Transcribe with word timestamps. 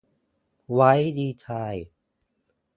White 0.65 1.13
resigns. 1.13 1.85